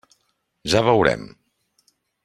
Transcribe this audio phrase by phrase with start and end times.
[0.73, 1.29] Ja veurem.